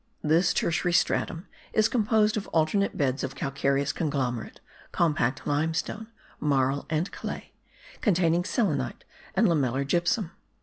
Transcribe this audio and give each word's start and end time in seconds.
This 0.23 0.51
tertiary 0.51 0.93
stratum 0.93 1.47
is 1.73 1.87
composed 1.87 2.35
of 2.35 2.47
alternate 2.47 2.97
beds 2.97 3.23
of 3.23 3.35
calcareous 3.35 3.93
conglomerate, 3.93 4.59
compact 4.91 5.45
limestone, 5.45 6.07
marl, 6.39 6.87
and 6.89 7.11
clay, 7.11 7.53
containing 8.01 8.43
selenite 8.43 9.03
and 9.35 9.45
lamellar 9.47 9.85
gypsum. 9.85 10.31